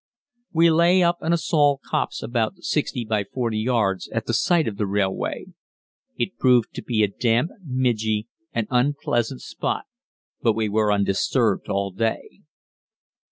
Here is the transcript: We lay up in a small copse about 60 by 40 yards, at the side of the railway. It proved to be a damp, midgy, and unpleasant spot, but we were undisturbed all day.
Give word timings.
We 0.51 0.71
lay 0.71 1.03
up 1.03 1.17
in 1.21 1.31
a 1.31 1.37
small 1.37 1.79
copse 1.87 2.23
about 2.23 2.63
60 2.63 3.05
by 3.05 3.23
40 3.23 3.59
yards, 3.59 4.07
at 4.07 4.25
the 4.25 4.33
side 4.33 4.67
of 4.67 4.77
the 4.77 4.87
railway. 4.87 5.45
It 6.17 6.39
proved 6.39 6.73
to 6.73 6.81
be 6.81 7.03
a 7.03 7.07
damp, 7.07 7.51
midgy, 7.63 8.25
and 8.51 8.65
unpleasant 8.71 9.41
spot, 9.43 9.83
but 10.41 10.53
we 10.53 10.69
were 10.69 10.91
undisturbed 10.91 11.69
all 11.69 11.91
day. 11.91 12.41